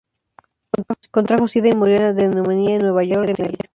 [1.11, 3.69] Contrajo sida y murió de neumonía en Nueva York en el St.